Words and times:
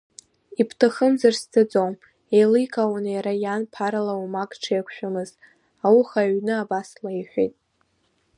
Ибҭахымзар 0.59 1.33
сцаӡом, 1.41 1.93
еиликаауан 2.35 3.05
иара 3.15 3.33
иан 3.43 3.61
ԥарала 3.73 4.13
уамак 4.19 4.51
дшеиқәшәамыз, 4.57 5.29
ауха 5.85 6.21
аҩны 6.25 6.53
абас 6.63 6.89
леиҳәеит. 7.03 7.55